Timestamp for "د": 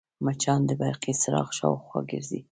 0.69-0.71